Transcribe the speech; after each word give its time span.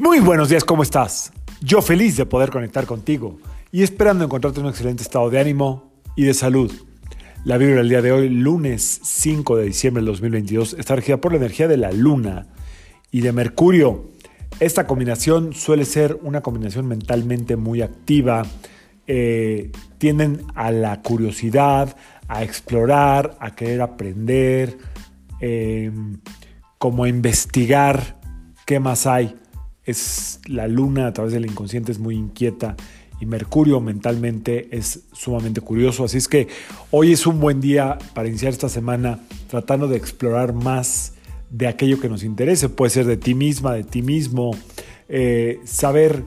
Muy 0.00 0.18
buenos 0.20 0.48
días, 0.48 0.64
¿cómo 0.64 0.82
estás? 0.82 1.30
Yo 1.60 1.82
feliz 1.82 2.16
de 2.16 2.24
poder 2.24 2.48
conectar 2.48 2.86
contigo 2.86 3.38
y 3.70 3.82
esperando 3.82 4.24
encontrarte 4.24 4.58
en 4.58 4.64
un 4.64 4.70
excelente 4.70 5.02
estado 5.02 5.28
de 5.28 5.38
ánimo 5.38 5.92
y 6.16 6.24
de 6.24 6.32
salud. 6.32 6.72
La 7.44 7.58
vibra 7.58 7.74
del 7.76 7.90
día 7.90 8.00
de 8.00 8.10
hoy, 8.10 8.30
lunes 8.30 9.00
5 9.02 9.58
de 9.58 9.64
diciembre 9.66 10.00
del 10.00 10.06
2022, 10.06 10.72
está 10.78 10.96
regida 10.96 11.18
por 11.18 11.32
la 11.32 11.36
energía 11.36 11.68
de 11.68 11.76
la 11.76 11.92
luna 11.92 12.46
y 13.10 13.20
de 13.20 13.30
Mercurio. 13.32 14.08
Esta 14.58 14.86
combinación 14.86 15.52
suele 15.52 15.84
ser 15.84 16.18
una 16.22 16.40
combinación 16.40 16.88
mentalmente 16.88 17.56
muy 17.56 17.82
activa. 17.82 18.46
Eh, 19.06 19.70
tienden 19.98 20.46
a 20.54 20.70
la 20.70 21.02
curiosidad, 21.02 21.94
a 22.26 22.42
explorar, 22.42 23.36
a 23.38 23.54
querer 23.54 23.82
aprender, 23.82 24.78
eh, 25.42 25.92
como 26.78 27.04
a 27.04 27.08
investigar 27.10 28.18
qué 28.64 28.80
más 28.80 29.06
hay 29.06 29.36
es 29.90 30.40
la 30.46 30.68
luna 30.68 31.06
a 31.06 31.12
través 31.12 31.32
del 31.32 31.46
inconsciente 31.46 31.92
es 31.92 31.98
muy 31.98 32.16
inquieta 32.16 32.76
y 33.20 33.26
Mercurio 33.26 33.80
mentalmente 33.80 34.68
es 34.76 35.04
sumamente 35.12 35.60
curioso. 35.60 36.04
Así 36.04 36.16
es 36.16 36.26
que 36.26 36.48
hoy 36.90 37.12
es 37.12 37.26
un 37.26 37.38
buen 37.38 37.60
día 37.60 37.98
para 38.14 38.28
iniciar 38.28 38.52
esta 38.52 38.68
semana 38.68 39.20
tratando 39.48 39.88
de 39.88 39.96
explorar 39.96 40.54
más 40.54 41.12
de 41.50 41.66
aquello 41.66 42.00
que 42.00 42.08
nos 42.08 42.22
interese. 42.22 42.70
Puede 42.70 42.90
ser 42.90 43.06
de 43.06 43.18
ti 43.18 43.34
misma, 43.34 43.74
de 43.74 43.84
ti 43.84 44.00
mismo, 44.00 44.52
eh, 45.08 45.60
saber 45.64 46.24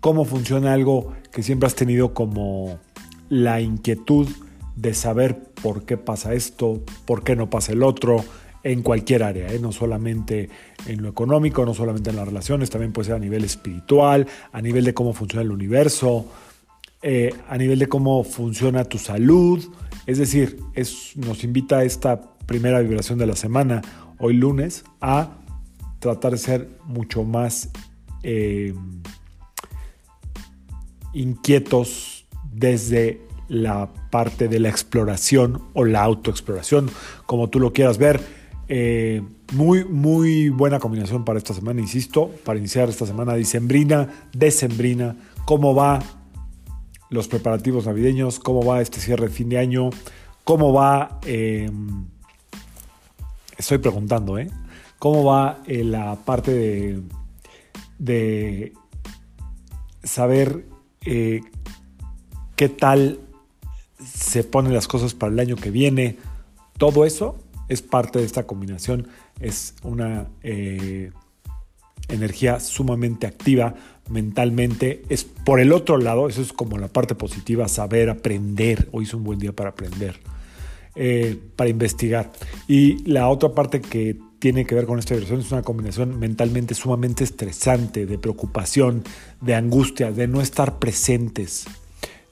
cómo 0.00 0.24
funciona 0.24 0.72
algo 0.72 1.12
que 1.30 1.44
siempre 1.44 1.68
has 1.68 1.76
tenido 1.76 2.12
como 2.12 2.80
la 3.28 3.60
inquietud 3.60 4.28
de 4.74 4.94
saber 4.94 5.38
por 5.62 5.84
qué 5.84 5.96
pasa 5.96 6.34
esto, 6.34 6.82
por 7.04 7.22
qué 7.22 7.36
no 7.36 7.50
pasa 7.50 7.72
el 7.72 7.82
otro, 7.84 8.24
en 8.64 8.82
cualquier 8.82 9.22
área, 9.22 9.52
¿eh? 9.52 9.58
no 9.58 9.72
solamente 9.72 10.48
en 10.86 11.02
lo 11.02 11.08
económico, 11.08 11.64
no 11.64 11.74
solamente 11.74 12.10
en 12.10 12.16
las 12.16 12.26
relaciones, 12.26 12.70
también 12.70 12.92
puede 12.92 13.06
ser 13.06 13.16
a 13.16 13.18
nivel 13.18 13.44
espiritual, 13.44 14.26
a 14.52 14.60
nivel 14.60 14.84
de 14.84 14.94
cómo 14.94 15.12
funciona 15.12 15.42
el 15.42 15.50
universo, 15.50 16.26
eh, 17.02 17.34
a 17.48 17.58
nivel 17.58 17.78
de 17.78 17.88
cómo 17.88 18.22
funciona 18.22 18.84
tu 18.84 18.98
salud. 18.98 19.64
Es 20.06 20.18
decir, 20.18 20.58
nos 21.16 21.44
invita 21.44 21.82
esta 21.84 22.20
primera 22.46 22.80
vibración 22.80 23.18
de 23.18 23.26
la 23.26 23.36
semana, 23.36 23.82
hoy 24.18 24.34
lunes, 24.34 24.84
a 25.00 25.38
tratar 25.98 26.32
de 26.32 26.38
ser 26.38 26.68
mucho 26.84 27.24
más 27.24 27.70
eh, 28.22 28.74
inquietos 31.12 32.26
desde 32.52 33.20
la 33.48 33.92
parte 34.10 34.48
de 34.48 34.60
la 34.60 34.68
exploración 34.68 35.62
o 35.74 35.84
la 35.84 36.02
autoexploración, 36.02 36.90
como 37.26 37.50
tú 37.50 37.58
lo 37.60 37.72
quieras 37.72 37.98
ver 37.98 38.41
eh, 38.74 39.20
muy, 39.52 39.84
muy 39.84 40.48
buena 40.48 40.80
combinación 40.80 41.26
para 41.26 41.36
esta 41.36 41.52
semana, 41.52 41.82
insisto, 41.82 42.30
para 42.42 42.58
iniciar 42.58 42.88
esta 42.88 43.04
semana 43.04 43.34
dicembrina, 43.34 44.08
decembrina, 44.32 45.14
cómo 45.44 45.74
va 45.74 45.98
los 47.10 47.28
preparativos 47.28 47.84
navideños, 47.84 48.40
cómo 48.40 48.64
va 48.64 48.80
este 48.80 48.98
cierre 48.98 49.28
de 49.28 49.34
fin 49.34 49.50
de 49.50 49.58
año, 49.58 49.90
cómo 50.44 50.72
va, 50.72 51.20
em, 51.26 52.06
estoy 53.58 53.76
preguntando, 53.76 54.38
¿eh? 54.38 54.48
¿Cómo 54.98 55.22
va 55.22 55.62
eh, 55.66 55.84
la 55.84 56.16
parte 56.16 56.52
de, 56.52 57.02
de 57.98 58.72
saber 60.02 60.64
eh, 61.02 61.42
qué 62.56 62.70
tal 62.70 63.20
se 64.02 64.44
ponen 64.44 64.72
las 64.72 64.88
cosas 64.88 65.12
para 65.12 65.30
el 65.30 65.40
año 65.40 65.56
que 65.56 65.70
viene? 65.70 66.16
Todo 66.78 67.04
eso 67.04 67.41
es 67.68 67.82
parte 67.82 68.18
de 68.18 68.24
esta 68.24 68.46
combinación, 68.46 69.08
es 69.40 69.74
una 69.82 70.28
eh, 70.42 71.10
energía 72.08 72.60
sumamente 72.60 73.26
activa 73.26 73.74
mentalmente. 74.08 75.02
Es 75.08 75.24
por 75.24 75.60
el 75.60 75.72
otro 75.72 75.98
lado, 75.98 76.28
eso 76.28 76.42
es 76.42 76.52
como 76.52 76.78
la 76.78 76.88
parte 76.88 77.14
positiva, 77.14 77.68
saber 77.68 78.10
aprender. 78.10 78.88
Hoy 78.92 79.04
es 79.04 79.14
un 79.14 79.24
buen 79.24 79.38
día 79.38 79.52
para 79.52 79.70
aprender, 79.70 80.20
eh, 80.94 81.38
para 81.56 81.70
investigar. 81.70 82.32
Y 82.68 83.02
la 83.08 83.28
otra 83.28 83.52
parte 83.54 83.80
que 83.80 84.18
tiene 84.38 84.66
que 84.66 84.74
ver 84.74 84.86
con 84.86 84.98
esta 84.98 85.14
versión 85.14 85.40
es 85.40 85.52
una 85.52 85.62
combinación 85.62 86.18
mentalmente 86.18 86.74
sumamente 86.74 87.22
estresante, 87.22 88.06
de 88.06 88.18
preocupación, 88.18 89.04
de 89.40 89.54
angustia, 89.54 90.10
de 90.10 90.26
no 90.26 90.40
estar 90.40 90.80
presentes, 90.80 91.66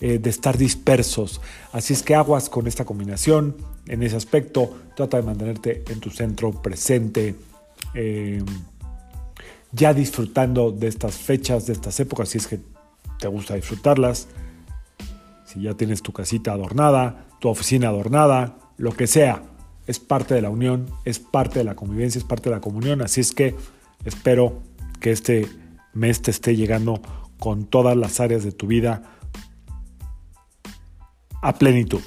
eh, 0.00 0.18
de 0.18 0.30
estar 0.30 0.56
dispersos. 0.56 1.42
Así 1.72 1.92
es 1.92 2.02
que 2.02 2.14
aguas 2.14 2.48
con 2.48 2.66
esta 2.66 2.86
combinación. 2.86 3.56
En 3.86 4.02
ese 4.02 4.16
aspecto, 4.16 4.74
trata 4.96 5.18
de 5.18 5.22
mantenerte 5.24 5.84
en 5.88 6.00
tu 6.00 6.08
centro 6.08 6.52
presente, 6.52 7.34
eh, 7.94 8.42
ya 9.72 9.92
disfrutando 9.92 10.72
de 10.72 10.88
estas 10.88 11.16
fechas, 11.16 11.66
de 11.66 11.74
estas 11.74 12.00
épocas, 12.00 12.30
si 12.30 12.38
es 12.38 12.46
que 12.46 12.60
te 13.18 13.28
gusta 13.28 13.56
disfrutarlas. 13.56 14.28
Si 15.44 15.60
ya 15.60 15.74
tienes 15.74 16.00
tu 16.00 16.12
casita 16.12 16.52
adornada, 16.52 17.26
tu 17.38 17.48
oficina 17.48 17.88
adornada, 17.88 18.56
lo 18.78 18.92
que 18.92 19.06
sea, 19.06 19.42
es 19.86 19.98
parte 19.98 20.34
de 20.34 20.40
la 20.40 20.48
unión, 20.48 20.86
es 21.04 21.18
parte 21.18 21.58
de 21.58 21.64
la 21.64 21.74
convivencia, 21.74 22.18
es 22.18 22.24
parte 22.24 22.48
de 22.48 22.56
la 22.56 22.62
comunión. 22.62 23.02
Así 23.02 23.20
es 23.20 23.32
que 23.32 23.54
espero 24.04 24.62
que 25.00 25.10
este 25.10 25.46
mes 25.92 26.22
te 26.22 26.30
esté 26.30 26.56
llegando 26.56 27.02
con 27.38 27.66
todas 27.66 27.96
las 27.96 28.20
áreas 28.20 28.44
de 28.44 28.52
tu 28.52 28.66
vida 28.66 29.18
a 31.42 31.54
plenitud. 31.54 32.02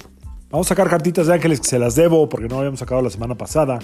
Vamos 0.50 0.68
a 0.68 0.70
sacar 0.70 0.88
cartitas 0.88 1.26
de 1.26 1.34
ángeles 1.34 1.60
que 1.60 1.68
se 1.68 1.78
las 1.78 1.94
debo 1.94 2.28
porque 2.28 2.48
no 2.48 2.58
habíamos 2.58 2.80
sacado 2.80 3.02
la 3.02 3.10
semana 3.10 3.34
pasada. 3.34 3.78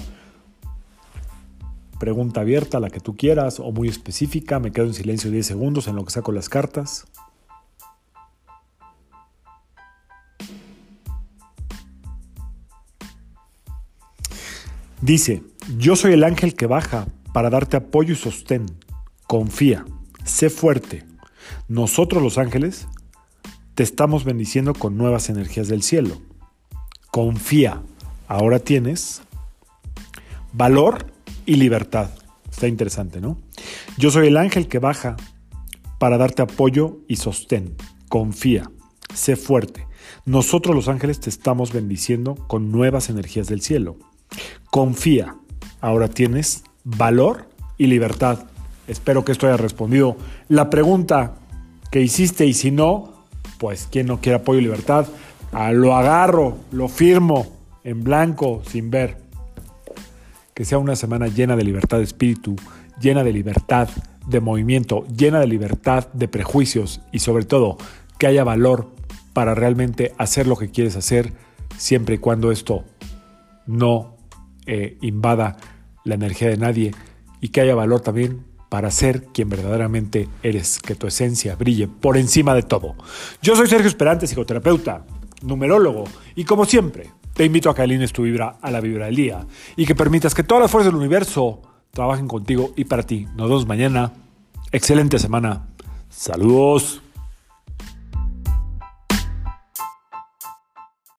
Pregunta 1.99 2.41
abierta, 2.41 2.81
la 2.81 2.91
que 2.91 3.01
tú 3.01 3.17
quieras 3.17 3.61
o 3.61 3.73
muy 3.73 3.89
específica. 3.89 4.61
Me 4.61 4.73
quedo 4.73 4.87
en 4.87 4.95
silencio 4.95 5.31
10 5.31 5.47
segundos 5.47 5.89
en 5.89 5.97
lo 5.97 6.05
que 6.05 6.13
saco 6.13 6.33
las 6.33 6.49
cartas. 6.49 7.07
Dice, 15.03 15.43
yo 15.79 15.97
soy 15.97 16.13
el 16.13 16.25
ángel 16.25 16.55
que 16.55 16.67
baja 16.67 17.07
para 17.33 17.51
darte 17.51 17.77
apoyo 17.77 18.13
y 18.13 18.17
sostén. 18.17 18.67
Confía, 19.27 19.85
sé 20.25 20.51
fuerte. 20.51 21.05
Nosotros 21.69 22.23
los 22.23 22.39
ángeles 22.39 22.87
te 23.81 23.85
estamos 23.85 24.25
bendiciendo 24.25 24.75
con 24.75 24.99
nuevas 24.99 25.31
energías 25.31 25.69
del 25.69 25.83
cielo. 25.83 26.19
Confía, 27.11 27.81
ahora 28.29 28.59
tienes 28.59 29.23
valor 30.53 31.07
y 31.47 31.55
libertad. 31.55 32.11
Está 32.51 32.69
interesante, 32.69 33.23
¿no? 33.23 33.39
Yo 33.97 34.11
soy 34.11 34.27
el 34.27 34.37
ángel 34.37 34.69
que 34.69 34.81
baja 34.81 35.17
para 35.99 36.19
darte 36.19 36.43
apoyo 36.43 36.99
y 37.09 37.17
sostén. 37.17 37.75
Confía, 38.11 38.71
sé 39.15 39.35
fuerte. 39.35 39.87
Nosotros 40.27 40.77
los 40.77 40.89
ángeles 40.89 41.19
te 41.19 41.31
estamos 41.31 41.73
bendiciendo 41.73 42.35
con 42.35 42.71
nuevas 42.71 43.09
energías 43.09 43.47
del 43.47 43.63
cielo. 43.63 43.97
Confía, 44.69 45.37
ahora 45.81 46.09
tienes 46.09 46.65
valor 46.85 47.49
y 47.79 47.87
libertad. 47.87 48.45
Espero 48.89 49.25
que 49.25 49.33
esto 49.33 49.47
haya 49.47 49.57
respondido 49.57 50.19
la 50.49 50.69
pregunta 50.69 51.39
que 51.91 52.03
hiciste 52.03 52.45
y 52.45 52.53
si 52.53 52.71
no, 52.71 53.20
pues 53.61 53.87
quien 53.93 54.07
no 54.07 54.23
quiere 54.23 54.37
apoyo 54.37 54.59
y 54.59 54.63
libertad, 54.63 55.07
ah, 55.53 55.71
lo 55.71 55.95
agarro, 55.95 56.57
lo 56.73 56.89
firmo 56.89 57.47
en 57.85 58.03
blanco, 58.03 58.63
sin 58.67 58.91
ver. 58.91 59.19
Que 60.55 60.65
sea 60.65 60.79
una 60.79 60.97
semana 60.97 61.29
llena 61.29 61.57
de 61.57 61.65
libertad 61.65 61.99
de 61.99 62.05
espíritu, 62.05 62.57
llena 62.99 63.23
de 63.23 63.35
libertad 63.35 63.91
de 64.27 64.41
movimiento, 64.41 65.07
llena 65.15 65.41
de 65.41 65.47
libertad 65.47 66.09
de 66.15 66.27
prejuicios 66.27 67.03
y 67.13 67.19
sobre 67.19 67.45
todo 67.45 67.77
que 68.19 68.27
haya 68.27 68.45
valor 68.45 68.89
para 69.35 69.55
realmente 69.55 70.15
hacer 70.17 70.47
lo 70.47 70.57
que 70.57 70.71
quieres 70.71 70.97
hacer 70.97 71.35
siempre 71.77 72.15
y 72.15 72.19
cuando 72.19 72.53
esto 72.53 72.85
no 73.67 74.17
eh, 74.67 74.97
invada 75.03 75.59
la 76.05 76.15
energía 76.15 76.49
de 76.49 76.57
nadie 76.57 76.93
y 77.43 77.51
que 77.51 77.61
haya 77.61 77.75
valor 77.75 78.01
también 78.01 78.45
para 78.71 78.91
ser 78.91 79.25
quien 79.25 79.51
verdaderamente 79.51 80.29
eres, 80.43 80.79
que 80.79 80.95
tu 80.95 81.07
esencia 81.07 81.57
brille 81.57 81.89
por 81.89 82.17
encima 82.17 82.55
de 82.55 82.63
todo. 82.63 82.95
Yo 83.43 83.55
soy 83.57 83.67
Sergio 83.67 83.89
Esperante, 83.89 84.27
psicoterapeuta, 84.27 85.05
numerólogo, 85.43 86.05
y 86.37 86.45
como 86.45 86.65
siempre, 86.65 87.11
te 87.35 87.45
invito 87.45 87.69
a 87.69 87.75
que 87.75 87.83
alines 87.83 88.13
tu 88.13 88.23
vibra 88.23 88.57
a 88.63 88.71
la 88.71 88.81
vibra 88.81 89.07
del 89.07 89.17
día 89.17 89.47
y 89.77 89.85
que 89.85 89.95
permitas 89.95 90.35
que 90.35 90.45
todas 90.45 90.63
las 90.63 90.71
fuerzas 90.71 90.93
del 90.93 91.01
universo 91.01 91.61
trabajen 91.91 92.29
contigo 92.29 92.73
y 92.77 92.85
para 92.85 93.03
ti. 93.03 93.27
Nos 93.35 93.49
vemos 93.49 93.67
mañana. 93.67 94.13
Excelente 94.73 95.19
semana. 95.19 95.67
Saludos. 96.09 97.03